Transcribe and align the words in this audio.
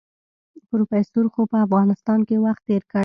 پروفيسر 0.69 1.25
خو 1.33 1.41
په 1.51 1.57
افغانستان 1.65 2.19
کې 2.27 2.35
وخت 2.45 2.61
تېر 2.67 2.83
کړی. 2.91 2.99